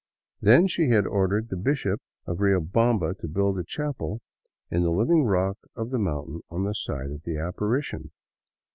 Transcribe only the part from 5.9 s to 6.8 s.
the mountain on the